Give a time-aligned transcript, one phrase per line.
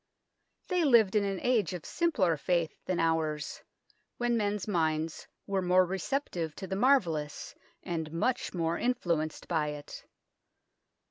[0.67, 3.61] They lived in an age of simpler faith than ours,
[4.17, 10.03] when men's minds were more receptive to the marvellous, and much more influenced by it.